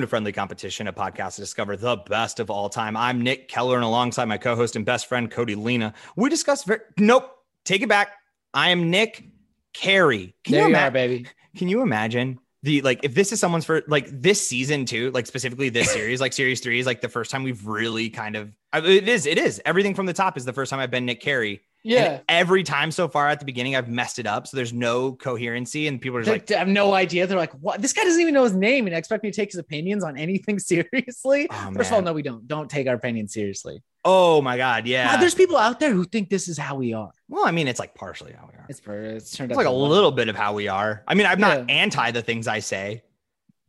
[0.00, 2.96] Welcome to Friendly Competition, a podcast to discover the best of all time.
[2.96, 6.64] I'm Nick Keller, and alongside my co-host and best friend Cody Lena, we discuss.
[6.64, 7.30] Ver- nope,
[7.66, 8.12] take it back.
[8.54, 9.28] I am Nick
[9.74, 10.34] Carey.
[10.42, 11.26] Can there you, you are, baby.
[11.54, 15.26] Can you imagine the like if this is someone's for like this season too, like
[15.26, 18.56] specifically this series, like series three is like the first time we've really kind of
[18.72, 21.20] it is it is everything from the top is the first time I've been Nick
[21.20, 22.04] Carey yeah.
[22.04, 24.46] And every time so far at the beginning, I've messed it up.
[24.46, 27.26] So there's no coherency, and people are like, have no idea.
[27.26, 27.80] They're like, what?
[27.80, 30.16] This guy doesn't even know his name and expect me to take his opinions on
[30.16, 31.48] anything seriously.
[31.50, 32.46] Oh, First of all, no, we don't.
[32.46, 33.82] Don't take our opinions seriously.
[34.04, 34.86] Oh my God.
[34.86, 35.16] Yeah.
[35.18, 37.10] there's people out there who think this is how we are.
[37.28, 38.66] Well, I mean, it's like partially how we are.
[38.68, 41.04] It's, it's turned it's like a little bit of how we are.
[41.06, 41.74] I mean, I'm not yeah.
[41.74, 43.02] anti the things I say.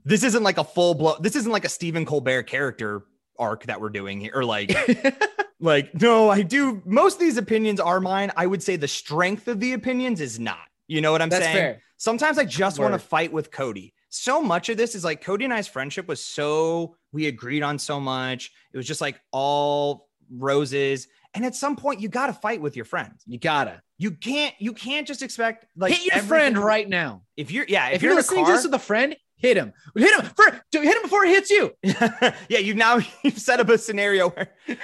[0.04, 1.18] This isn't like a full blow.
[1.20, 3.04] This isn't like a Stephen Colbert character
[3.42, 4.72] arc that we're doing here, or like
[5.62, 6.82] Like, no, I do.
[6.86, 8.32] Most of these opinions are mine.
[8.36, 10.58] I would say the strength of the opinions is not.
[10.88, 11.56] You know what I'm That's saying?
[11.56, 11.82] Fair.
[11.98, 13.94] Sometimes I just want to fight with Cody.
[14.10, 17.78] So much of this is like Cody and I's friendship was so we agreed on
[17.78, 18.52] so much.
[18.74, 21.08] It was just like all roses.
[21.34, 23.24] And at some point, you got to fight with your friends.
[23.26, 23.82] You gotta.
[24.00, 24.56] You can't.
[24.60, 27.22] You can't just expect like hit your friend right now.
[27.38, 29.58] If you're, yeah, if, if you're, you're listening car, to this with a friend, hit
[29.58, 29.74] him.
[29.96, 30.30] Hit him.
[30.36, 31.74] For, hit him before he hits you.
[31.84, 34.52] yeah, you've now you've set up a scenario where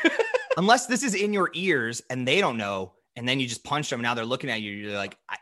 [0.58, 3.90] unless this is in your ears and they don't know, and then you just punch
[3.90, 4.02] them.
[4.02, 4.72] Now they're looking at you.
[4.72, 5.38] You're like, I,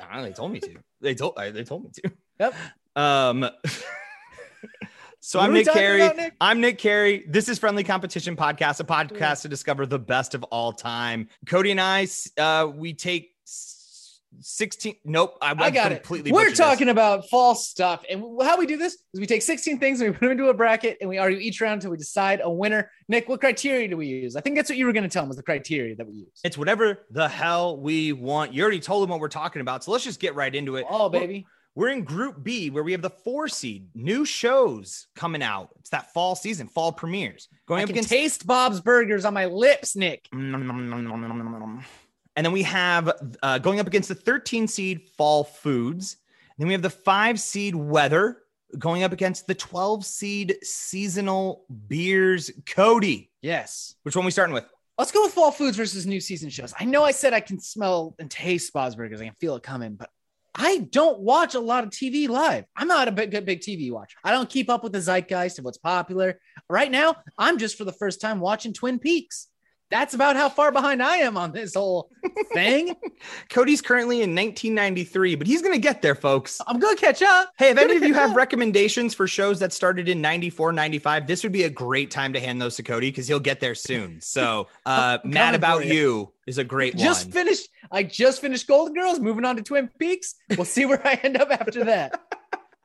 [0.00, 0.22] I don't know.
[0.22, 0.76] They told me to.
[1.00, 1.36] They told.
[1.36, 2.12] They told me to.
[2.40, 2.54] Yep.
[2.96, 3.50] Um.
[5.20, 6.00] So I'm Nick Carey.
[6.00, 6.34] About, Nick?
[6.40, 7.24] I'm Nick Carey.
[7.28, 9.34] This is Friendly Competition Podcast, a podcast yeah.
[9.34, 11.28] to discover the best of all time.
[11.46, 12.06] Cody and I,
[12.38, 13.32] uh, we take
[14.40, 16.92] 16 nope i, I got completely it we're talking this.
[16.92, 20.12] about false stuff and how we do this is we take 16 things and we
[20.12, 22.90] put them into a bracket and we argue each round until we decide a winner.
[23.08, 24.36] Nick what criteria do we use?
[24.36, 26.14] I think that's what you were going to tell them was the criteria that we
[26.14, 26.40] use.
[26.44, 28.52] It's whatever the hell we want.
[28.52, 30.86] You already told them what we're talking about so let's just get right into it.
[30.88, 31.46] Oh baby.
[31.74, 33.88] we're, we're in group b where we have the four seed.
[33.94, 35.70] New shows coming out.
[35.80, 37.48] It's that fall season fall premieres.
[37.66, 40.28] Going I up against taste bob's burgers on my lips nick
[42.38, 43.10] and then we have
[43.42, 46.18] uh, going up against the 13 seed Fall Foods.
[46.56, 48.44] Then we have the five seed Weather
[48.78, 52.52] going up against the 12 seed Seasonal Beers.
[52.64, 53.32] Cody.
[53.42, 53.96] Yes.
[54.04, 54.66] Which one we starting with?
[54.96, 56.72] Let's go with Fall Foods versus new season shows.
[56.78, 59.20] I know I said I can smell and taste Bob's Burgers.
[59.20, 60.08] I can feel it coming, but
[60.54, 62.66] I don't watch a lot of TV live.
[62.76, 64.18] I'm not a big, big TV watcher.
[64.22, 66.38] I don't keep up with the zeitgeist of what's popular.
[66.70, 69.48] Right now, I'm just for the first time watching Twin Peaks
[69.90, 72.10] that's about how far behind I am on this whole
[72.52, 72.94] thing.
[73.48, 76.60] Cody's currently in 1993, but he's going to get there, folks.
[76.66, 77.52] I'm going to catch up.
[77.58, 78.36] Hey, if any of you have up.
[78.36, 82.40] recommendations for shows that started in 94, 95, this would be a great time to
[82.40, 84.20] hand those to Cody because he'll get there soon.
[84.20, 85.92] So, uh, Mad About you.
[85.94, 86.32] you.
[86.46, 87.32] is a great just one.
[87.32, 87.68] finished.
[87.90, 90.34] I just finished Golden Girls, moving on to Twin Peaks.
[90.56, 92.20] We'll see where I end up after that.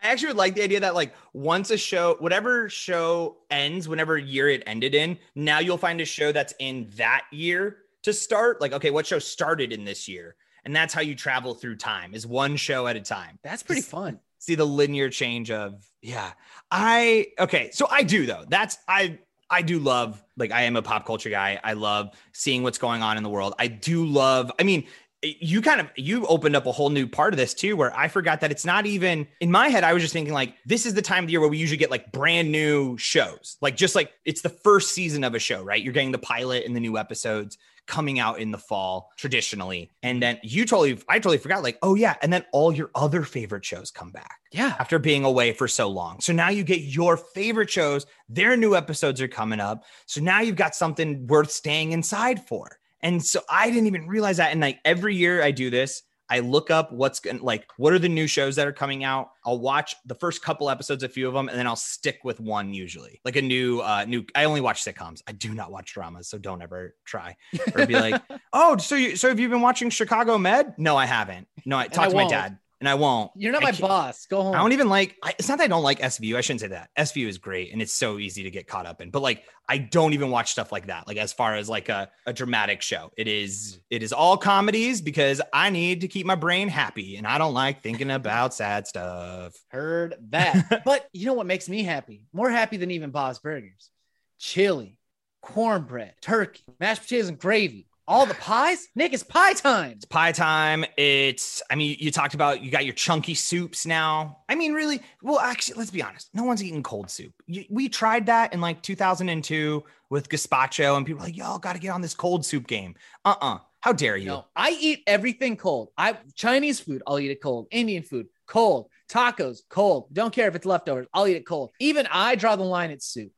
[0.04, 4.18] I actually would like the idea that like once a show, whatever show ends, whenever
[4.18, 8.60] year it ended in, now you'll find a show that's in that year to start.
[8.60, 10.36] Like, okay, what show started in this year?
[10.66, 13.40] And that's how you travel through time is one show at a time.
[13.44, 14.20] That's pretty fun.
[14.40, 16.32] See the linear change of yeah.
[16.70, 18.44] I okay, so I do though.
[18.48, 19.20] That's I
[19.50, 21.60] I do love like I am a pop culture guy.
[21.64, 23.54] I love seeing what's going on in the world.
[23.60, 24.86] I do love I mean,
[25.24, 28.08] you kind of you opened up a whole new part of this too where i
[28.08, 30.94] forgot that it's not even in my head i was just thinking like this is
[30.94, 33.58] the time of the year where we usually get like brand new shows.
[33.62, 35.82] Like just like it's the first season of a show right?
[35.82, 39.92] You're getting the pilot and the new episodes coming out in the fall traditionally.
[40.02, 42.16] And then you totally i totally forgot like oh yeah.
[42.22, 44.40] And then all your other favorite shows come back.
[44.52, 44.76] Yeah.
[44.80, 46.22] After being away for so long.
[46.22, 48.06] So now you get your favorite shows.
[48.30, 49.84] Their new episodes are coming up.
[50.06, 54.38] So now you've got something worth staying inside for and so I didn't even realize
[54.38, 54.52] that.
[54.52, 58.10] And like every year I do this, I look up what's like what are the
[58.10, 59.32] new shows that are coming out.
[59.46, 62.40] I'll watch the first couple episodes, a few of them, and then I'll stick with
[62.40, 63.20] one usually.
[63.26, 65.22] Like a new uh new I only watch sitcoms.
[65.28, 67.36] I do not watch dramas, so don't ever try.
[67.76, 68.22] Or be like,
[68.54, 71.48] "Oh, so you so have you been watching Chicago Med?" No, I haven't.
[71.66, 73.32] No, I talked to my dad and I won't.
[73.38, 74.26] You're not my boss.
[74.26, 74.56] Go home.
[74.56, 75.16] I don't even like.
[75.24, 76.36] I, it's not that I don't like SVU.
[76.36, 76.90] I shouldn't say that.
[77.00, 79.10] SVU is great and it's so easy to get caught up in.
[79.10, 81.08] But like, I don't even watch stuff like that.
[81.08, 85.00] Like as far as like a, a dramatic show, it is it is all comedies
[85.00, 88.86] because I need to keep my brain happy and I don't like thinking about sad
[88.86, 89.56] stuff.
[89.70, 90.82] Heard that.
[90.84, 92.26] but you know what makes me happy?
[92.34, 93.92] More happy than even Bob's Burgers.
[94.40, 95.00] Chili,
[95.42, 98.88] cornbread, turkey, mashed potatoes, and gravy all the pies?
[98.96, 99.92] Nick, it's pie time.
[99.92, 100.86] It's pie time.
[100.98, 104.40] It's, I mean, you talked about you got your chunky soups now.
[104.50, 106.30] I mean, really, well, actually, let's be honest.
[106.34, 107.34] No one's eating cold soup.
[107.70, 111.80] We tried that in like 2002 with gazpacho, and people were like, y'all got to
[111.80, 112.96] get on this cold soup game.
[113.26, 114.28] Uh uh How dare you?
[114.28, 115.90] No, I eat everything cold.
[115.98, 117.68] I Chinese food, I'll eat it cold.
[117.72, 118.90] Indian food, cold.
[119.10, 120.08] Tacos, cold.
[120.12, 121.08] Don't care if it's leftovers.
[121.14, 121.72] I'll eat it cold.
[121.80, 123.32] Even I draw the line at soup.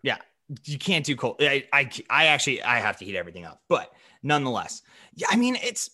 [0.64, 1.38] You can't do cold.
[1.40, 3.92] I, I, I actually, I have to heat everything up, but
[4.24, 4.82] nonetheless,
[5.16, 5.90] yeah, I mean, it's,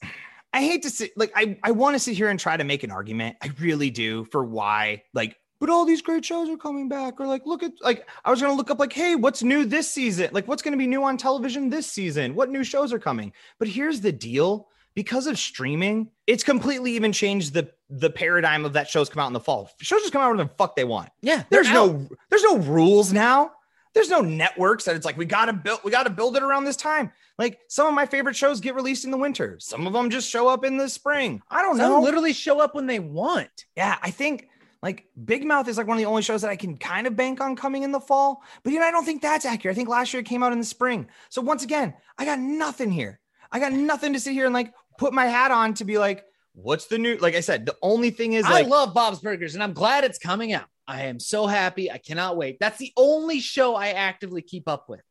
[0.54, 2.84] I hate to sit, like, I, I want to sit here and try to make
[2.84, 3.38] an argument.
[3.42, 7.28] I really do for why, like, but all these great shows are coming back, or
[7.28, 9.90] like, look at, like, I was going to look up, like, hey, what's new this
[9.90, 10.30] season?
[10.32, 12.36] Like, what's going to be new on television this season?
[12.36, 13.32] What new shows are coming?
[13.60, 18.74] But here's the deal because of streaming, it's completely even changed the the paradigm of
[18.74, 19.70] that shows come out in the fall.
[19.80, 21.10] Shows just come out when the fuck they want.
[21.22, 21.44] Yeah.
[21.50, 23.52] There's they're no there's no rules now.
[23.94, 26.78] There's no networks that it's like we gotta build we gotta build it around this
[26.78, 27.12] time.
[27.38, 29.58] Like some of my favorite shows get released in the winter.
[29.60, 31.42] Some of them just show up in the spring.
[31.50, 32.02] I don't Some know.
[32.02, 33.66] literally show up when they want.
[33.76, 34.48] yeah, I think
[34.82, 37.16] like Big Mouth is like one of the only shows that I can kind of
[37.16, 38.42] bank on coming in the fall.
[38.64, 39.76] But you know, I don't think that's accurate.
[39.76, 41.08] I think last year it came out in the spring.
[41.30, 43.20] So once again, I got nothing here.
[43.52, 46.24] I got nothing to sit here and like put my hat on to be like,
[46.54, 47.18] what's the new?
[47.18, 50.04] Like I said, the only thing is like I love Bob's Burgers and I'm glad
[50.04, 50.66] it's coming out.
[50.88, 51.92] I am so happy.
[51.92, 52.58] I cannot wait.
[52.60, 55.02] That's the only show I actively keep up with.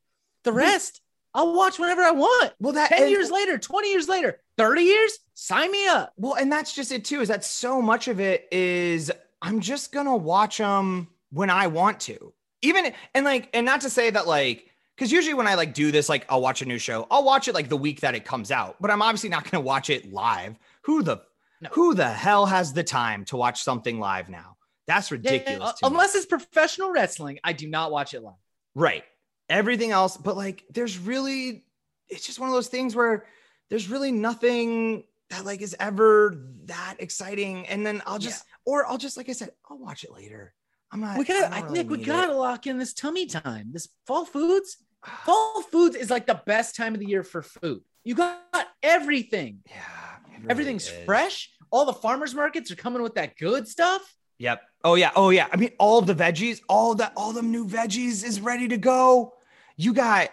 [0.45, 1.01] The rest,
[1.35, 2.53] I'll watch whenever I want.
[2.61, 6.13] well that 10 and- years later, 20 years later, 30 years, sign me up.
[6.17, 7.21] Well, and that's just it too.
[7.21, 9.11] Is that so much of it is
[9.43, 12.33] I'm just gonna watch them when I want to.
[12.63, 14.67] Even and like, and not to say that like,
[14.97, 17.49] because usually when I like do this, like I'll watch a new show, I'll watch
[17.49, 18.77] it like the week that it comes out.
[18.81, 20.59] But I'm obviously not gonna watch it live.
[20.83, 21.23] Who the
[21.61, 21.69] No.
[21.73, 24.57] who the hell has the time to watch something live now?
[24.87, 25.75] That's ridiculous.
[25.83, 28.35] Yeah, unless it's professional wrestling, I do not watch it live.
[28.75, 29.05] Right.
[29.49, 31.65] Everything else, but like there's really
[32.09, 33.27] it's just one of those things where
[33.69, 36.35] there's really nothing that like is ever
[36.65, 37.67] that exciting.
[37.69, 40.55] And then I'll just or I'll just like I said, I'll watch it later.
[40.93, 42.37] I'm not We got, I I, really Nick, we gotta it.
[42.37, 43.71] lock in this tummy time.
[43.73, 44.77] This fall foods.
[45.25, 47.81] Fall foods is like the best time of the year for food.
[48.05, 48.39] You got
[48.83, 49.61] everything.
[49.67, 50.10] Yeah.
[50.41, 51.05] It really Everything's is.
[51.05, 51.51] fresh.
[51.71, 54.17] All the farmers markets are coming with that good stuff.
[54.39, 54.63] Yep.
[54.85, 55.11] Oh yeah.
[55.15, 55.47] Oh yeah.
[55.53, 59.35] I mean, all the veggies, all that, all them new veggies is ready to go.
[59.77, 60.31] You got,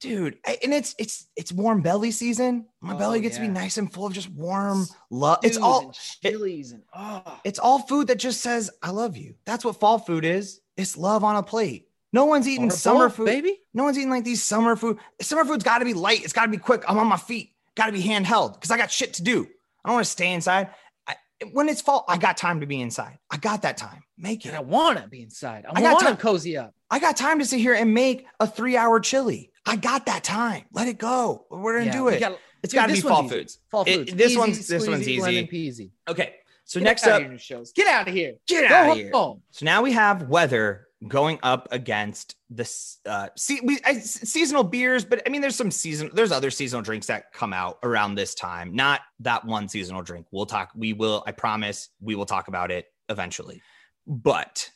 [0.00, 2.66] dude, and it's it's it's warm belly season.
[2.80, 5.40] My Oh, belly gets to be nice and full of just warm love.
[5.42, 9.34] It's all and chilies and oh, it's all food that just says I love you.
[9.44, 10.60] That's what fall food is.
[10.76, 11.88] It's love on a plate.
[12.12, 13.26] No one's eating summer food.
[13.26, 13.60] baby.
[13.74, 14.98] No one's eating like these summer food.
[15.20, 16.22] Summer food's got to be light.
[16.24, 16.84] It's got to be quick.
[16.88, 17.50] I'm on my feet.
[17.78, 19.46] Got to be handheld because I got shit to do.
[19.84, 20.70] I don't want to stay inside.
[21.06, 21.14] I,
[21.52, 23.16] when it's fall, I got time to be inside.
[23.30, 24.02] I got that time.
[24.18, 24.52] Make it.
[24.52, 25.64] I want to be inside.
[25.64, 26.74] I, I got want to time- cozy up.
[26.90, 29.52] I got time to sit here and make a three hour chili.
[29.64, 30.64] I got that time.
[30.72, 31.46] Let it go.
[31.50, 32.18] We're gonna Yeah, do it.
[32.18, 33.36] gotta- it's got to be fall easy.
[33.36, 33.58] foods.
[33.70, 34.14] Fall It- foods.
[34.14, 35.46] this Easy, one's- this one's easy.
[35.46, 35.90] peasy.
[36.08, 36.34] Okay.
[36.64, 37.70] So Get next up, of here, new shows.
[37.72, 38.34] Get out of here.
[38.48, 39.10] get Go out of here.
[39.12, 39.42] home.
[39.52, 45.04] So now we have weather going up against this uh see we I, seasonal beers,
[45.04, 48.34] but I mean there's some season there's other seasonal drinks that come out around this
[48.34, 48.74] time.
[48.74, 50.26] Not that one seasonal drink.
[50.32, 53.62] We'll talk we will I promise we will talk about it eventually.
[54.06, 54.70] But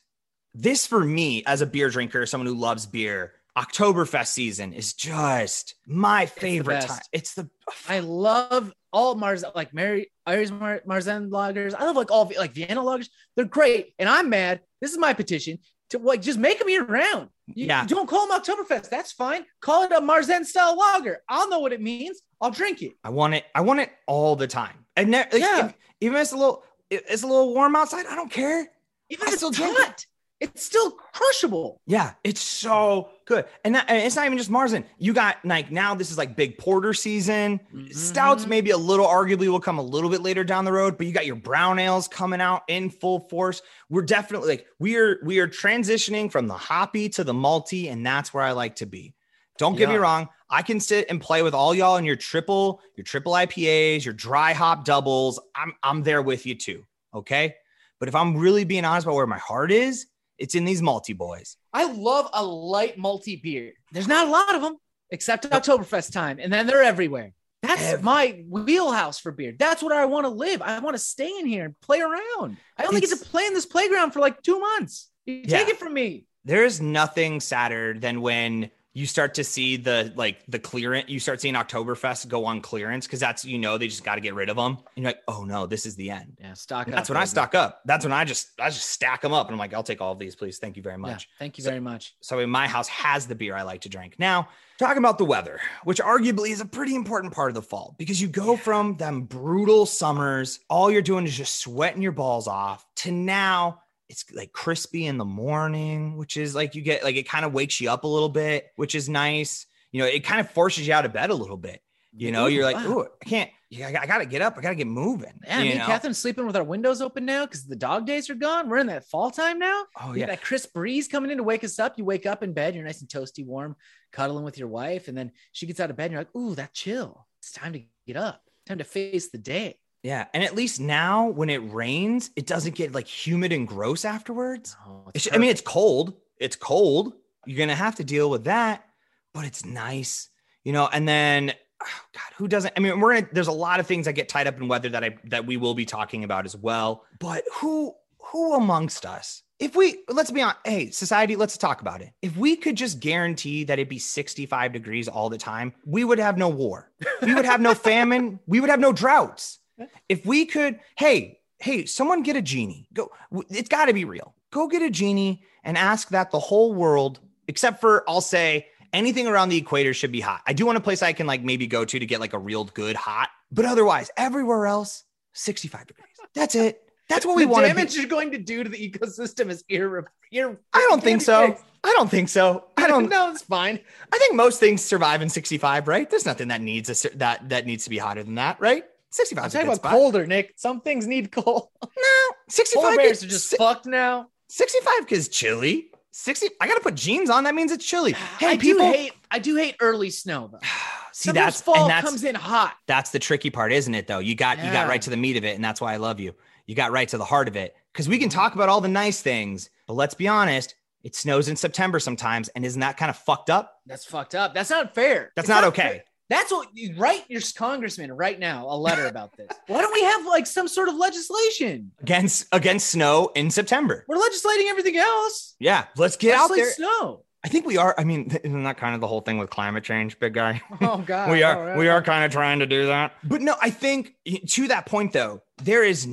[0.54, 5.74] this for me as a beer drinker, someone who loves beer, Oktoberfest season is just
[5.86, 6.88] my favorite best.
[6.88, 7.00] time.
[7.12, 7.50] It's the
[7.88, 11.74] I love all Mars like Mary Irish Mar- Marzen lagers.
[11.76, 13.08] I love like all like Vienna lagers.
[13.34, 13.94] They're great.
[13.98, 14.60] And I'm mad.
[14.80, 15.58] This is my petition
[15.92, 17.28] to like just make them year round.
[17.46, 17.82] You, Yeah.
[17.82, 18.90] you don't call them Oktoberfest.
[18.90, 19.44] That's fine.
[19.60, 21.22] Call it a Marzen style lager.
[21.28, 22.20] I'll know what it means.
[22.40, 22.92] I'll drink it.
[23.04, 23.44] I want it.
[23.54, 24.84] I want it all the time.
[24.96, 25.66] And ne- like, Yeah.
[25.66, 28.06] if- even if it's a little, it's a little warm outside.
[28.06, 28.70] I don't care.
[29.08, 29.64] Even I if still it's it.
[29.64, 30.06] hot,
[30.40, 31.80] it's still crushable.
[31.86, 33.44] Yeah, it's so good.
[33.64, 34.84] And, that, and it's not even just Marzen.
[34.98, 37.60] You got like now this is like big porter season.
[37.90, 38.48] Stouts Mhm.
[38.48, 41.12] maybe a little arguably will come a little bit later down the road, but you
[41.12, 43.62] got your brown ales coming out in full force.
[43.88, 48.04] We're definitely like we are we are transitioning from the hoppy to the malty, and
[48.06, 49.14] that's where I like to be.
[49.58, 50.28] Don't get me wrong.
[50.50, 54.14] I can sit and play with all y'all in your triple, your triple IPAs, your
[54.14, 55.40] dry hop doubles.
[55.54, 56.84] I'm I'm there with you too.
[57.14, 57.54] Okay.
[58.00, 60.06] But if I'm really being honest about where my heart is,
[60.42, 61.56] it's in these malty boys.
[61.72, 63.72] I love a light malty beer.
[63.92, 64.76] There's not a lot of them
[65.10, 67.32] except Oktoberfest time, and then they're everywhere.
[67.62, 69.54] That's Every- my wheelhouse for beer.
[69.56, 70.60] That's what I want to live.
[70.62, 72.56] I want to stay in here and play around.
[72.76, 75.10] I only get to play in this playground for like two months.
[75.26, 75.58] You Yeah.
[75.58, 76.26] take it from me.
[76.44, 81.08] There's nothing sadder than when you start to see the like the clearance.
[81.08, 84.20] You start seeing Oktoberfest go on clearance because that's you know they just got to
[84.20, 84.78] get rid of them.
[84.96, 86.36] And you're like, oh no, this is the end.
[86.40, 86.86] Yeah, stock.
[86.86, 87.80] And that's when I stock up.
[87.86, 90.12] That's when I just I just stack them up and I'm like, I'll take all
[90.12, 90.58] of these, please.
[90.58, 91.28] Thank you very Yeah, much.
[91.38, 92.14] thank you So- very much.
[92.20, 94.16] So in my house has the beer I like to drink.
[94.18, 97.94] Now, talking about the weather, which arguably is a pretty important part of the fall
[97.98, 102.48] because you go from them brutal summers, all you're doing is just sweating your balls
[102.48, 103.81] off, to now
[104.12, 107.52] it's like crispy in the morning, which is like you get like it kind of
[107.52, 109.66] wakes you up a little bit, which is nice.
[109.90, 111.80] You know, it kind of forces you out of bed a little bit.
[112.14, 112.88] You know, you're like, wow.
[112.88, 113.50] ooh, I can't.
[113.70, 114.58] Yeah, I, got to get up.
[114.58, 115.32] I got to get moving.
[115.46, 115.86] Yeah, you me and know?
[115.86, 118.68] Catherine's sleeping with our windows open now because the dog days are gone.
[118.68, 119.84] We're in that fall time now.
[119.98, 120.26] Oh yeah.
[120.26, 121.96] that crisp breeze coming in to wake us up.
[121.96, 123.76] You wake up in bed, you're nice and toasty, warm,
[124.12, 126.54] cuddling with your wife, and then she gets out of bed, and you're like, "Ooh,
[126.56, 127.26] that chill.
[127.40, 128.42] It's time to get up.
[128.66, 132.74] Time to face the day." Yeah, and at least now when it rains, it doesn't
[132.74, 134.76] get like humid and gross afterwards.
[134.86, 136.14] Oh, It's- I mean, it's cold.
[136.38, 137.12] It's cold.
[137.46, 138.84] You're gonna have to deal with that,
[139.32, 140.28] but it's nice,
[140.64, 140.88] you know.
[140.92, 142.74] And then, oh God, who doesn't?
[142.76, 143.28] I mean, we're gonna.
[143.32, 145.56] There's a lot of things that get tied up in weather that I that we
[145.56, 147.04] will be talking about as well.
[147.20, 149.42] But who who amongst us?
[149.60, 152.12] If we let's be on, hey society, let's talk about it.
[152.22, 156.18] If we could just guarantee that it'd be 65 degrees all the time, we would
[156.18, 156.90] have no war.
[157.22, 158.40] We would have no famine.
[158.48, 159.60] We would have no droughts.
[160.08, 162.88] If we could, hey, hey, someone get a genie.
[162.92, 163.10] Go.
[163.50, 164.34] It's got to be real.
[164.50, 169.26] Go get a genie and ask that the whole world, except for I'll say anything
[169.26, 170.42] around the equator should be hot.
[170.46, 172.38] I do want a place I can like maybe go to to get like a
[172.38, 176.06] real good hot, but otherwise everywhere else 65 degrees.
[176.34, 176.82] That's it.
[177.08, 180.04] That's what we want to damage you're going to do to the ecosystem is irre-
[180.32, 181.58] irre- I don't think so.
[181.84, 182.68] I don't think so.
[182.76, 183.08] I don't.
[183.10, 183.80] no, it's fine.
[184.12, 186.08] I think most things survive in 65, right?
[186.08, 188.84] There's nothing that needs a that that needs to be hotter than that, right?
[189.12, 189.92] 65 I'm is a talking good about spot.
[189.92, 190.54] colder, Nick.
[190.56, 191.68] Some things need cold.
[191.82, 194.28] No, 65 Polar bears is- are just si- fucked now.
[194.48, 195.86] 65 is chilly.
[196.10, 198.12] 60 I got to put jeans on that means it's chilly.
[198.38, 199.12] Hey I people do hate.
[199.30, 200.58] I do hate early snow though.
[201.12, 202.74] See Sometimes that's fall and that's comes in hot.
[202.86, 204.18] that's the tricky part, isn't it though?
[204.18, 206.18] You got you got right to the meat of it and that's why I love
[206.20, 206.34] you.
[206.66, 208.38] You got right to the heart of it cuz we can mm-hmm.
[208.38, 212.48] talk about all the nice things, but let's be honest, it snows in September sometimes
[212.48, 213.80] and isn't that kind of fucked up?
[213.86, 214.54] That's fucked up.
[214.54, 215.32] That's not fair.
[215.36, 215.82] That's It's not okay.
[215.82, 216.04] fair.
[216.32, 219.48] That's what you write your congressman right now a letter about this.
[219.66, 221.92] Why don't we have like some sort of legislation?
[222.00, 224.06] Against against snow in September.
[224.08, 225.54] We're legislating everything else.
[225.60, 226.70] Yeah, let's get out there.
[226.70, 227.24] Snow.
[227.44, 227.94] I think we are.
[227.98, 230.62] I mean, isn't that kind of the whole thing with climate change, big guy?
[230.80, 231.30] Oh God.
[231.32, 231.76] we are right.
[231.76, 233.12] we are kind of trying to do that.
[233.22, 236.08] But no, I think to that point though, there is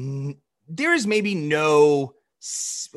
[0.67, 2.13] there is maybe no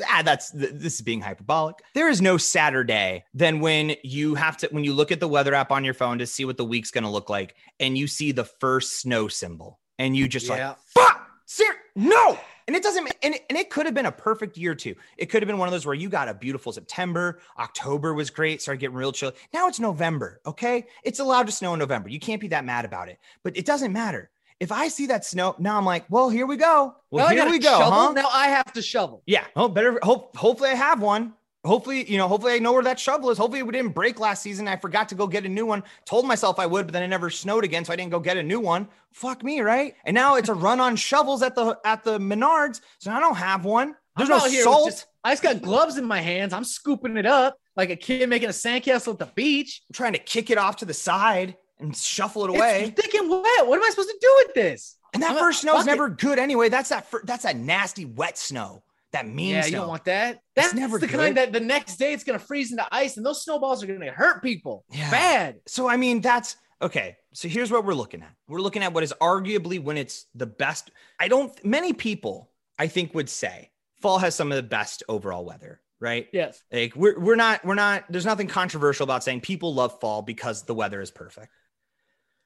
[0.09, 1.77] ah that's this is being hyperbolic.
[1.95, 5.29] There is no sadder day than when you have to when you look at the
[5.29, 7.99] weather app on your phone to see what the week's going to look like and
[7.99, 10.69] you see the first snow symbol and you just Yeah.
[10.69, 11.29] like fuck!
[11.47, 11.65] Ser-
[11.97, 12.39] no!
[12.69, 14.95] And it doesn't and it, and it could have been a perfect year too.
[15.19, 18.31] It could have been one of those where you got a beautiful september october was
[18.31, 19.33] great started getting real chill.
[19.53, 20.87] Now it's november okay?
[21.03, 22.09] It's allowed to snow in november.
[22.09, 24.31] You can't be that mad about it but it doesn't matter
[24.63, 26.95] if i see that snow now i'm like well here we go.
[27.11, 27.93] Well Now here we go shovel.
[27.93, 29.17] huh Now I have to shovel.
[29.27, 29.45] yeah.
[29.57, 31.35] Oh better hope hopefully i have one.
[31.65, 33.39] Hopefully you know hopefully i know where that shovel is.
[33.39, 34.67] Hopefully it didn't break last season.
[34.69, 35.83] I forgot to go get a new one.
[36.13, 38.37] Told myself i would but then it never snowed again so i didn't go get
[38.37, 38.89] a new one.
[39.13, 39.95] Fuck me right?
[40.07, 43.37] And now it's a run on shovels at the at the menards so i don't
[43.37, 43.95] have one.
[44.17, 44.89] There's I'm no salt.
[44.91, 46.53] just- I just got gloves in my hands.
[46.53, 49.83] I'm scooping it up like a kid making a sandcastle at the beach.
[49.89, 53.15] I'm trying to kick it off to the side and shuffle it away It's thick
[53.15, 53.67] and wet.
[53.67, 54.97] What am I supposed to do with this?
[55.15, 55.87] and that I'm- first fuck it.
[55.87, 59.69] never good anyway that's that fir- that's that nasty wet snow that mean Yeah, snow
[59.69, 60.41] you don't want that.
[60.57, 61.17] That's never the good.
[61.21, 64.11] kind that the next day it's gonna freeze into ice, and those snowballs are gonna
[64.11, 64.87] hurt people.
[64.91, 65.11] Yeah.
[65.11, 65.61] Bad.
[65.67, 67.19] So I mean, that's okay.
[67.35, 68.33] So here's what we're looking at.
[68.49, 70.91] We're looking at what is arguably when it's the best.
[71.21, 71.53] I don't.
[71.63, 73.71] Many people, I think, would say
[74.01, 75.83] fall has some of the best overall weather.
[76.01, 76.29] Right?
[76.33, 76.63] Yes.
[76.73, 78.05] Like we're we're not we're not.
[78.09, 81.53] There's nothing controversial about saying people love fall because the weather is perfect.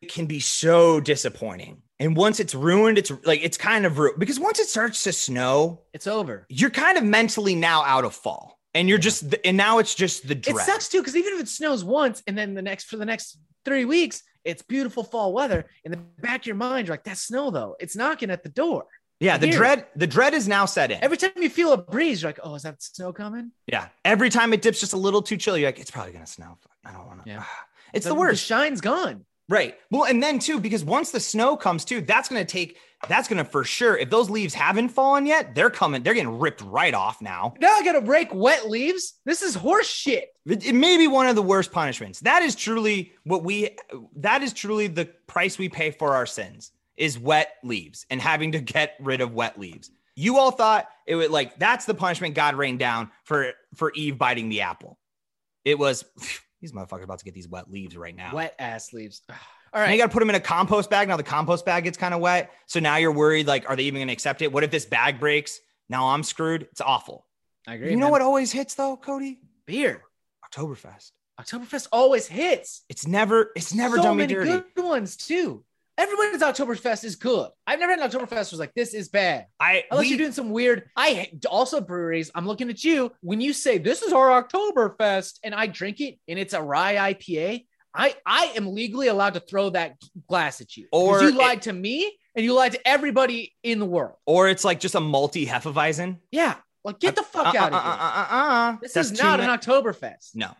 [0.02, 4.18] It can be so disappointing, and once it's ruined, it's like it's kind of ruined
[4.18, 6.46] because once it starts to snow, It's over.
[6.48, 10.28] you're kind of mentally now out of fall, and you're just and now it's just
[10.28, 10.56] the dread.
[10.56, 13.06] It sucks too, because even if it snows once and then the next for the
[13.06, 15.64] next three weeks, it's beautiful fall weather.
[15.84, 18.50] In the back of your mind, you're like, that snow though, it's knocking at the
[18.50, 18.84] door.
[19.18, 19.56] Yeah, the Here.
[19.56, 21.02] dread the dread is now set in.
[21.02, 23.50] Every time you feel a breeze, you're like, oh, is that snow coming?
[23.66, 23.88] Yeah.
[24.04, 26.58] Every time it dips just a little too chill, you're like, it's probably gonna snow.
[26.84, 27.30] I don't want to.
[27.30, 27.44] Yeah.
[27.94, 28.44] It's the, The worst.
[28.44, 29.24] shine's gone.
[29.48, 29.76] Right.
[29.90, 33.44] Well, and then too, because once the snow comes too, that's gonna take that's gonna
[33.44, 33.96] for sure.
[33.96, 37.54] If those leaves haven't fallen yet, they're coming, they're getting ripped right off now.
[37.60, 39.14] Now I gotta break wet leaves.
[39.24, 40.30] This is horse shit.
[40.46, 42.20] It, it may be one of the worst punishments.
[42.20, 43.76] That is truly what we
[44.16, 48.52] that is truly the price we pay for our sins is wet leaves and having
[48.52, 49.90] to get rid of wet leaves.
[50.14, 54.18] You all thought it would like that's the punishment God rained down for for Eve
[54.18, 54.98] biting the apple.
[55.64, 56.04] It was
[56.60, 58.34] these motherfuckers about to get these wet leaves right now.
[58.34, 59.22] Wet ass leaves.
[59.72, 59.88] All right.
[59.88, 61.08] Now you got to put them in a compost bag.
[61.08, 62.50] Now the compost bag gets kind of wet.
[62.66, 64.50] So now you're worried like, are they even going to accept it?
[64.50, 65.60] What if this bag breaks?
[65.88, 66.62] Now I'm screwed.
[66.72, 67.26] It's awful.
[67.66, 67.90] I agree.
[67.90, 68.12] you know man.
[68.12, 69.40] what always hits though, Cody?
[69.66, 70.02] Beer.
[70.44, 71.12] Oktoberfest.
[71.38, 72.82] Oktoberfest always hits.
[72.88, 74.64] It's never, it's never so done me many dirty.
[74.74, 75.64] good ones too.
[75.98, 77.48] Everybody's Oktoberfest is good.
[77.66, 79.46] I've never had an Oktoberfest was like this is bad.
[79.58, 80.90] I Unless we- you're doing some weird.
[80.96, 82.30] I also breweries.
[82.34, 86.18] I'm looking at you when you say this is our Oktoberfest and I drink it
[86.28, 87.66] and it's a rye IPA.
[87.94, 89.96] I I am legally allowed to throw that
[90.28, 90.86] glass at you.
[90.92, 94.16] Or Because you it- lied to me and you lied to everybody in the world.
[94.26, 96.18] Or it's like just a malty Hefeweizen.
[96.30, 96.56] Yeah.
[96.84, 97.92] Like get the fuck Uh, out uh, of here.
[97.92, 98.76] uh, uh, uh, uh.
[98.82, 100.34] this That's is not ma- an Oktoberfest.
[100.34, 100.50] No.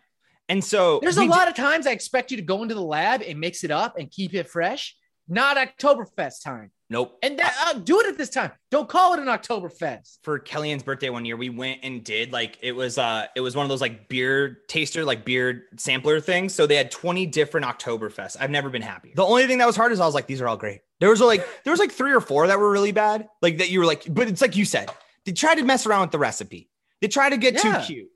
[0.49, 3.21] And so There's a lot of times I expect you to go into the lab
[3.21, 4.95] and mix it up and keep it fresh.
[5.27, 6.71] Not Oktoberfest time.
[6.89, 7.17] Nope.
[7.21, 8.51] And that, uh, do it at this time.
[8.71, 10.19] Don't call it an Oktoberfest.
[10.23, 13.55] for Kellyanne's birthday one year, we went and did like it was uh it was
[13.55, 16.53] one of those like beer taster, like beer sampler things.
[16.53, 18.37] So they had 20 different Oktoberfest.
[18.39, 19.11] I've never been happy.
[19.15, 20.79] The only thing that was hard is I was like, these are all great.
[21.01, 23.27] There was like there was like three or four that were really bad.
[23.41, 24.89] Like that you were like, but it's like you said,
[25.25, 26.69] they tried to mess around with the recipe.
[27.01, 27.79] They tried to get Yeah.
[27.81, 28.07] too cute.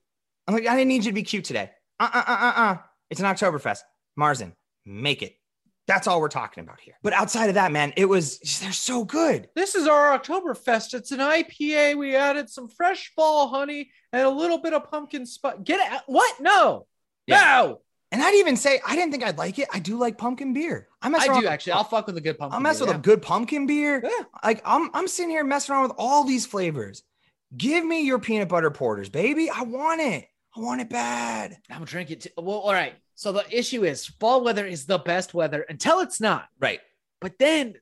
[0.47, 1.71] I'm like, I didn't need you to be cute today.
[1.99, 2.77] Uh uh uh uh uh.
[3.09, 3.79] It's an Oktoberfest.
[4.17, 4.53] Marzen,
[4.85, 5.35] make it.
[5.87, 6.93] That's all we're talking about here.
[7.01, 9.49] But outside of that, man, it was they're so good.
[9.55, 10.93] This is our Oktoberfest.
[10.93, 11.97] It's an IPA.
[11.97, 15.55] We added some fresh fall honey and a little bit of pumpkin spice.
[15.63, 15.91] Get it?
[15.91, 16.39] out- What?
[16.39, 16.87] No.
[17.27, 17.81] No.
[18.13, 19.69] And I'd even say I didn't think I'd like it.
[19.73, 20.87] I do like pumpkin beer.
[21.01, 21.73] I mess I do with- actually.
[21.73, 22.55] I'll fuck with a good pumpkin.
[22.55, 22.99] I'll mess beer, with yeah.
[22.99, 24.01] a good pumpkin beer.
[24.03, 24.25] Yeah.
[24.43, 27.03] Like I'm I'm sitting here messing around with all these flavors.
[27.55, 29.49] Give me your peanut butter porters, baby.
[29.49, 30.25] I want it.
[30.55, 31.57] I want it bad.
[31.69, 32.21] I'm gonna drink it.
[32.21, 32.29] Too.
[32.37, 32.93] Well, all right.
[33.21, 36.47] So the issue is fall weather is the best weather until it's not.
[36.59, 36.79] Right.
[37.19, 37.75] But then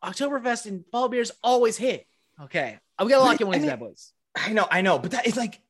[0.00, 2.06] Oktoberfest and fall beers always hit.
[2.40, 2.78] Okay.
[3.02, 4.12] We gotta lock in one of bad boys.
[4.36, 5.60] I know, I know, but that is like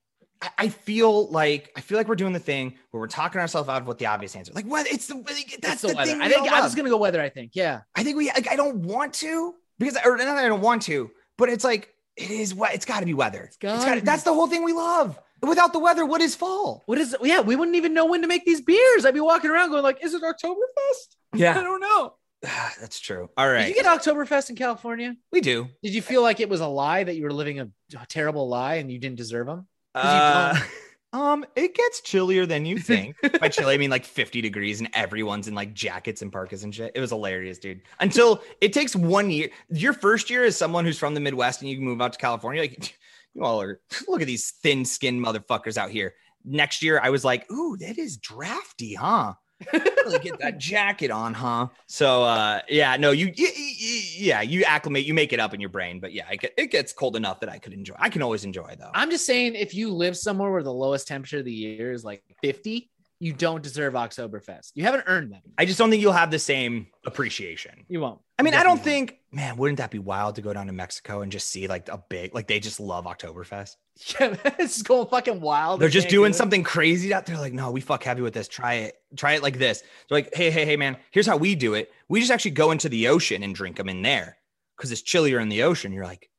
[0.59, 3.81] I- feel like I feel like we're doing the thing where we're talking ourselves out
[3.81, 4.53] of what the obvious answer.
[4.53, 4.87] Like, what?
[4.87, 6.11] It's the like, that's That's the, the, weather.
[6.13, 6.21] thing.
[6.21, 6.65] I think I love.
[6.65, 7.23] was gonna go weather.
[7.23, 7.53] I think.
[7.55, 7.81] Yeah.
[7.97, 8.27] I think we.
[8.27, 11.65] Like, I don't want to because, or not that I don't want to, but it's
[11.65, 13.45] like it is what it's got to be weather.
[13.45, 14.05] It's got.
[14.05, 15.19] That's the whole thing we love.
[15.43, 16.83] Without the weather, what is fall?
[16.87, 17.17] What is?
[17.23, 19.05] Yeah, we wouldn't even know when to make these beers.
[19.05, 22.15] I'd be walking around going like, "Is it Oktoberfest?" Yeah, I don't know.
[22.43, 23.31] that's true.
[23.37, 23.67] All right.
[23.67, 25.17] Did you get Oktoberfest in California?
[25.31, 25.69] we do.
[25.83, 27.69] Did you feel like it was a lie that you were living a,
[28.01, 29.67] a terrible lie and you didn't deserve them?
[29.95, 30.59] Uh,
[31.13, 33.17] um, it gets chillier than you think.
[33.41, 36.75] By chilly, I mean like 50 degrees, and everyone's in like jackets and parkas and
[36.75, 36.93] shit.
[36.95, 37.83] It was hilarious, dude.
[38.01, 39.51] Until it takes one year.
[39.69, 42.63] Your first year as someone who's from the Midwest and you move out to California,
[42.63, 42.99] like
[43.35, 43.81] you all are.
[44.09, 46.15] Look at these thin-skinned motherfuckers out here.
[46.45, 49.35] Next year, I was like, "Ooh, that is drafty, huh?"
[49.73, 51.69] really get that jacket on, huh?
[51.87, 56.01] So, uh, yeah, no, you, yeah, you acclimate, you make it up in your brain,
[56.01, 57.95] but yeah, it, get, it gets cold enough that I could enjoy.
[57.99, 58.91] I can always enjoy though.
[58.95, 62.05] I'm just saying, if you live somewhere where the lowest temperature of the year is
[62.05, 64.73] like 50, you don't deserve Oktoberfest.
[64.75, 65.43] You haven't earned them.
[65.59, 67.85] I just don't think you'll have the same appreciation.
[67.87, 68.19] You won't.
[68.39, 71.21] I mean, I don't think, man, wouldn't that be wild to go down to Mexico
[71.21, 73.77] and just see like a big, like they just love Oktoberfest.
[74.19, 75.79] Yeah, it's going fucking wild.
[75.79, 77.37] They're just doing do something crazy out there.
[77.37, 78.49] Like, no, we fuck heavy with this.
[78.49, 78.95] Try it.
[79.15, 79.83] Try it like this.
[80.09, 81.93] They're like, hey, hey, hey, man, here's how we do it.
[82.09, 84.39] We just actually go into the ocean and drink them in there
[84.75, 85.93] because it's chillier in the ocean.
[85.93, 86.31] You're like,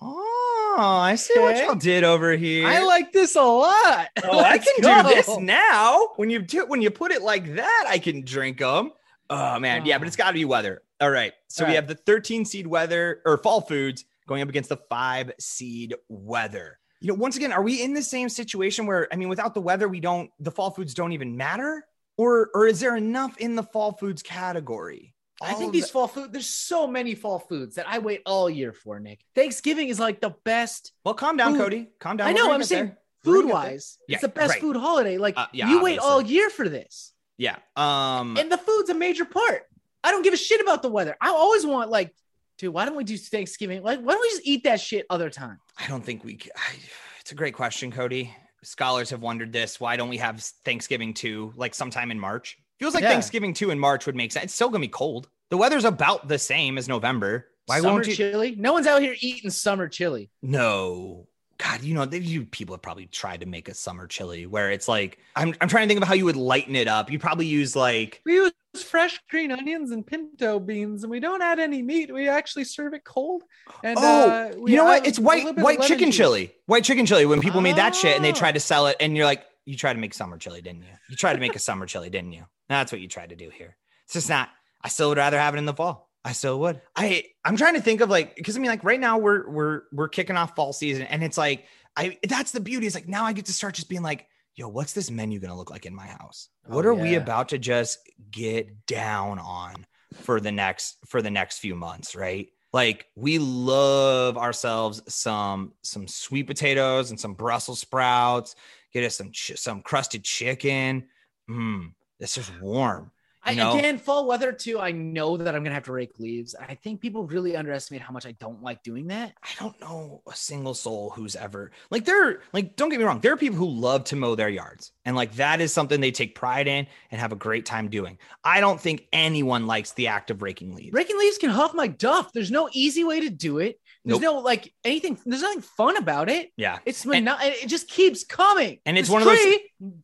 [0.00, 0.31] oh,
[0.78, 2.66] I see what y'all did over here.
[2.66, 4.08] I like this a lot.
[4.24, 6.10] Oh, I can do this now.
[6.16, 8.92] When you do, when you put it like that, I can drink them.
[9.28, 10.82] Oh man, yeah, but it's got to be weather.
[11.00, 11.76] All right, so All we right.
[11.76, 16.78] have the 13 seed weather or fall foods going up against the five seed weather.
[17.00, 19.60] You know, once again, are we in the same situation where I mean, without the
[19.60, 21.84] weather, we don't the fall foods don't even matter,
[22.16, 25.11] or or is there enough in the fall foods category?
[25.42, 28.48] I think these the- fall food, there's so many fall foods that I wait all
[28.48, 29.20] year for, Nick.
[29.34, 31.88] Thanksgiving is like the best well, calm down, food- Cody.
[32.00, 32.28] Calm down.
[32.28, 32.96] I know, I'm saying.
[33.24, 33.54] Food gonna get there.
[33.72, 33.98] wise.
[34.08, 34.60] Yeah, it's the best right.
[34.60, 35.16] food holiday.
[35.16, 37.12] Like Uh, yeah, you wait all year for this.
[37.38, 37.56] Yeah.
[37.76, 38.36] Um.
[38.36, 39.62] And the food's a major part.
[40.02, 41.16] I don't give a shit about the weather.
[41.20, 42.12] I always want like,
[42.58, 43.82] dude, why don't we do Thanksgiving?
[43.82, 45.58] Like, why don't we just eat that shit other time?
[45.78, 46.40] I don't think we.
[46.56, 46.74] I,
[47.20, 48.34] it's a great question, Cody.
[48.64, 49.78] Scholars have wondered this.
[49.80, 52.58] Why don't we have Thanksgiving two, like sometime in March?
[52.80, 53.10] Feels like Yeah.
[53.10, 54.46] Thanksgiving two in March would make sense.
[54.46, 55.28] It's still gonna be cold.
[55.52, 57.46] The weather's about the same as November.
[57.66, 58.14] Why summer won't you?
[58.14, 58.54] chili?
[58.58, 60.30] No one's out here eating summer chili.
[60.40, 61.26] no.
[61.58, 64.88] God, you know, you people have probably tried to make a summer chili where it's
[64.88, 67.10] like I'm, I'm trying to think of how you would lighten it up.
[67.10, 71.42] You probably use like We use fresh green onions and pinto beans, and we don't
[71.42, 72.12] add any meat.
[72.12, 73.42] We actually serve it cold.
[73.84, 75.06] And oh, uh, you know what?
[75.06, 76.16] It's white little bit of white chicken juice.
[76.16, 76.54] chili.
[76.64, 77.26] White chicken chili.
[77.26, 78.34] When people made that shit and they Oh.
[78.36, 80.94] tried to sell it, and you're like, you tried to make summer chili, didn't you?
[81.10, 82.44] You tried to make a summer chili, didn't you?
[82.70, 83.76] That's what you tried to do here.
[84.06, 84.48] It's just not.
[84.84, 86.10] I still would rather have it in the fall.
[86.24, 86.80] I still would.
[86.94, 89.82] I I'm trying to think of like because I mean like right now we're we're
[89.92, 91.64] we're kicking off fall season and it's like
[91.96, 92.86] I that's the beauty.
[92.86, 95.56] It's like now I get to start just being like, yo, what's this menu gonna
[95.56, 96.48] look like in my house?
[96.68, 97.98] Oh, what Oh, are we about to just
[98.30, 102.48] get down on for the next for the next few months, right?
[102.72, 108.54] Like we love ourselves some some sweet potatoes and some Brussels sprouts.
[108.92, 111.08] Get us some ch- some crusted chicken.
[111.50, 113.10] Mmm, this is warm.
[113.44, 114.78] I, again, fall weather too.
[114.78, 116.54] I know that I'm gonna have to rake leaves.
[116.54, 119.32] I think people really underestimate how much I don't like doing that.
[119.42, 122.42] I don't know a single soul who's ever like there.
[122.52, 125.16] Like, don't get me wrong, there are people who love to mow their yards, and
[125.16, 128.18] like that is something they take pride in and have a great time doing.
[128.44, 130.92] I don't think anyone likes the act of raking leaves.
[130.92, 132.32] Raking leaves can huff my duff.
[132.32, 133.78] There's no easy way to do it.
[134.04, 134.34] There's Nope.
[134.34, 135.16] no like anything.
[135.24, 136.50] There's nothing fun about it.
[136.56, 138.78] Yeah, It's And- it just keeps coming.
[138.84, 139.56] And it's This one of those-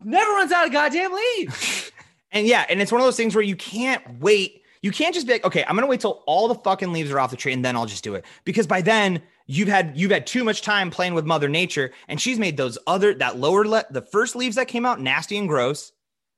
[0.05, 1.90] never runs out of goddamn leaves.
[2.32, 4.62] and yeah, and it's one of those things where you can't wait.
[4.82, 7.18] You can't just be like, okay, I'm gonna wait till all the fucking leaves are
[7.18, 8.24] off the tree and then I'll just do it.
[8.44, 12.20] Because by then you've had you've had too much time playing with Mother Nature, and
[12.20, 15.48] she's made those other that lower le- the first leaves that came out nasty and
[15.48, 15.92] gross.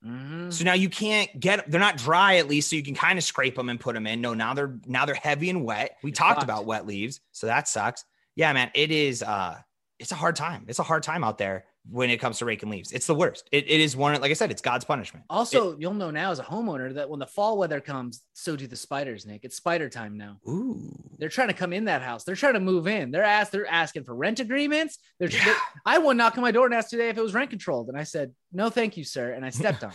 [0.06, 0.50] Mhm.
[0.50, 3.24] So now you can't get they're not dry at least, so you can kind of
[3.24, 4.22] scrape them and put them in.
[4.22, 5.98] No, now they're now they're heavy and wet.
[6.02, 6.44] We talked fucked.
[6.44, 8.04] about wet leaves, so that sucks.
[8.36, 9.58] Yeah, man, it is uh
[9.98, 10.64] it's a hard time.
[10.68, 12.92] It's a hard time out there when it comes to raking leaves.
[12.92, 13.48] It's the worst.
[13.52, 15.24] It, it is one, like I said, it's God's punishment.
[15.30, 18.66] Also, you'll know now as a homeowner that when the fall weather comes, so do
[18.66, 19.44] the spiders, Nick.
[19.44, 20.38] It's spider time now.
[20.48, 20.92] Ooh.
[21.18, 22.24] They're trying to come in that house.
[22.24, 23.10] They're trying to move in.
[23.10, 23.52] They're asked.
[23.52, 24.98] They're asking for rent agreements.
[25.18, 25.30] They're.
[25.30, 25.44] Yeah.
[25.46, 25.54] they-
[25.86, 27.98] I went knock on my door and asked today if it was rent controlled, and
[27.98, 29.92] I said no, thank you, sir, and I stepped on.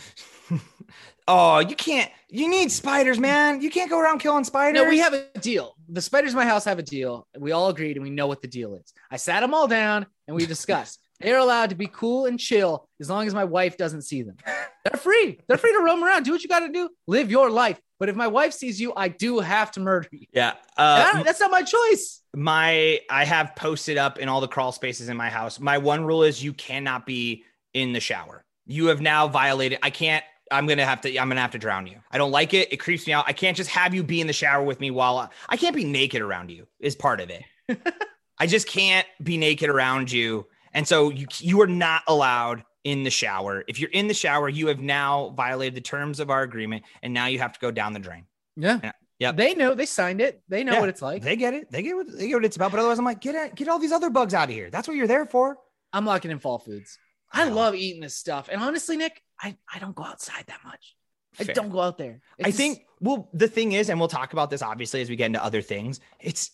[0.50, 0.60] it.
[1.28, 2.10] oh, you can't.
[2.28, 3.60] You need spiders, man.
[3.60, 4.80] You can't go around killing spiders.
[4.82, 5.76] No, we have a deal.
[5.88, 7.26] The spiders in my house have a deal.
[7.38, 8.92] We all agreed and we know what the deal is.
[9.10, 11.00] I sat them all down and we discussed.
[11.20, 14.36] They're allowed to be cool and chill as long as my wife doesn't see them.
[14.84, 15.40] They're free.
[15.48, 16.24] They're free to roam around.
[16.24, 16.88] Do what you got to do.
[17.06, 17.80] Live your life.
[17.98, 20.26] But if my wife sees you, I do have to murder you.
[20.32, 20.54] Yeah.
[20.76, 22.20] Uh, that's not my choice.
[22.34, 25.58] my I have posted up in all the crawl spaces in my house.
[25.58, 28.44] My one rule is you cannot be in the shower.
[28.66, 29.78] You have now violated.
[29.82, 30.24] I can't.
[30.52, 31.18] I'm gonna have to.
[31.18, 31.98] I'm gonna have to drown you.
[32.10, 32.72] I don't like it.
[32.72, 33.24] It creeps me out.
[33.26, 35.74] I can't just have you be in the shower with me while I, I can't
[35.74, 36.66] be naked around you.
[36.78, 37.42] Is part of it.
[38.38, 40.46] I just can't be naked around you,
[40.76, 43.64] and so you you are not allowed in the shower.
[43.66, 47.12] If you're in the shower, you have now violated the terms of our agreement, and
[47.12, 48.26] now you have to go down the drain.
[48.56, 48.92] Yeah.
[49.18, 49.32] Yeah.
[49.32, 49.74] They know.
[49.74, 50.40] They signed it.
[50.48, 50.80] They know Yeah.
[50.80, 51.22] what it's like.
[51.22, 51.70] They get it.
[51.72, 52.70] They get what they get what it's about.
[52.70, 54.70] But otherwise, I'm like, get it, get all these other bugs out of here.
[54.70, 55.56] That's what you're there for.
[55.92, 56.98] I'm locking in fall foods.
[57.32, 58.48] I love eating this stuff.
[58.52, 60.94] And honestly, Nick, I, I don't go outside that much.
[61.40, 62.20] I don't go out there.
[62.38, 62.82] It's I just- think.
[63.00, 65.60] Well, the thing is, and we'll talk about this obviously as we get into other
[65.60, 66.00] things.
[66.20, 66.52] It's it-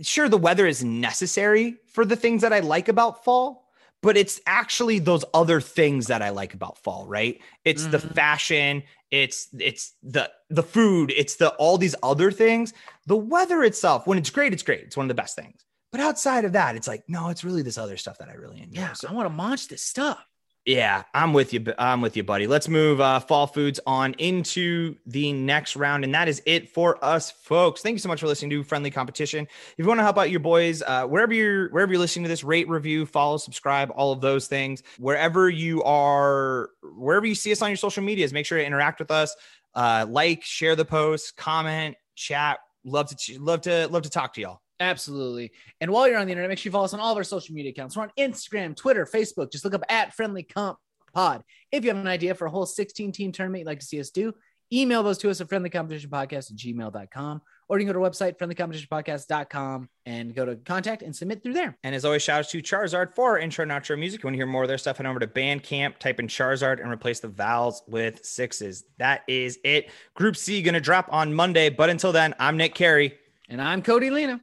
[0.00, 3.68] sure the weather is necessary for the things that I like about fall,
[4.02, 7.06] but it's actually those other things that I like about fall.
[7.06, 7.40] Right?
[7.64, 8.14] It's the Mhm.
[8.14, 8.82] fashion.
[9.10, 11.12] It's it's the the food.
[11.16, 12.72] It's the all these other things.
[13.06, 14.80] The weather itself, when it's great, it's great.
[14.84, 15.64] It's one of the best things.
[15.92, 18.62] But outside of that, it's like no, it's really this other stuff that I really
[18.62, 18.80] enjoy.
[18.80, 20.24] yeah, So- I want to munch this stuff.
[20.70, 21.64] Yeah, I'm with you.
[21.80, 22.46] I'm with you, buddy.
[22.46, 27.04] Let's move uh, fall foods on into the next round, and that is it for
[27.04, 27.82] us, folks.
[27.82, 29.46] Thank you so much for listening to Friendly Competition.
[29.46, 32.28] If you want to help out your boys, uh, wherever you're wherever you're listening to
[32.28, 34.84] this, rate, review, follow, subscribe, all of those things.
[34.98, 39.00] Wherever you are, wherever you see us on your social medias, make sure to interact
[39.00, 39.34] with us.
[39.74, 42.60] Uh, like, share the post, comment, chat.
[42.84, 44.60] Love to love to love to talk to y'all.
[44.80, 45.52] Absolutely.
[45.82, 47.24] And while you're on the internet, make sure you follow us on all of our
[47.24, 47.96] social media accounts.
[47.96, 49.52] We're on Instagram, Twitter, Facebook.
[49.52, 50.78] Just look up at Friendly Comp
[51.12, 51.42] Pod.
[51.70, 54.00] If you have an idea for a whole 16 team tournament you'd like to see
[54.00, 54.32] us do,
[54.72, 57.42] email those to us at friendlycompetitionpodcast at gmail.com.
[57.68, 61.52] Or you can go to our website, friendlycompetitionpodcast.com, and go to contact and submit through
[61.52, 61.76] there.
[61.84, 64.22] And as always, shout out to Charizard for our intro and outro music.
[64.22, 66.80] You want to hear more of their stuff, head over to Bandcamp, type in Charizard,
[66.80, 68.84] and replace the vowels with sixes.
[68.98, 69.90] That is it.
[70.14, 71.68] Group C going to drop on Monday.
[71.68, 73.18] But until then, I'm Nick Carey.
[73.48, 74.40] And I'm Cody Lena.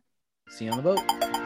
[0.49, 1.36] See you on the boat.